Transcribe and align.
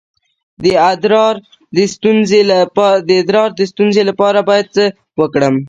د 0.63 0.65
ادرار 0.91 1.35
د 3.57 3.61
ستونزې 3.71 4.03
لپاره 4.09 4.39
باید 4.49 4.67
څه 4.75 4.85
وکړم؟ 5.19 5.55